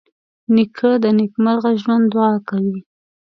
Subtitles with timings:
[0.55, 2.79] نیکه د نېکمرغه ژوند دعا کوي.